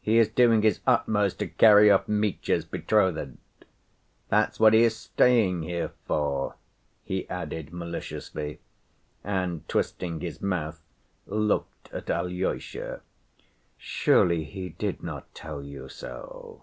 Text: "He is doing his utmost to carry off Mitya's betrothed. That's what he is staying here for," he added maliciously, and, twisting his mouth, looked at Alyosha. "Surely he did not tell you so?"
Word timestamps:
"He 0.00 0.18
is 0.18 0.28
doing 0.28 0.62
his 0.62 0.78
utmost 0.86 1.40
to 1.40 1.48
carry 1.48 1.90
off 1.90 2.06
Mitya's 2.06 2.64
betrothed. 2.64 3.36
That's 4.28 4.60
what 4.60 4.74
he 4.74 4.84
is 4.84 4.94
staying 4.94 5.64
here 5.64 5.90
for," 6.06 6.54
he 7.02 7.28
added 7.28 7.72
maliciously, 7.72 8.60
and, 9.24 9.68
twisting 9.68 10.20
his 10.20 10.40
mouth, 10.40 10.80
looked 11.26 11.92
at 11.92 12.08
Alyosha. 12.08 13.00
"Surely 13.76 14.44
he 14.44 14.68
did 14.68 15.02
not 15.02 15.34
tell 15.34 15.60
you 15.60 15.88
so?" 15.88 16.62